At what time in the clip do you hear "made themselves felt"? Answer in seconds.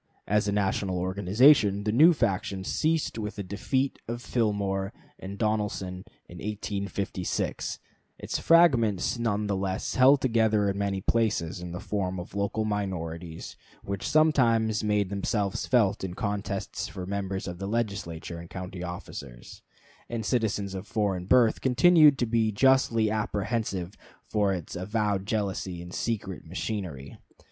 14.83-16.03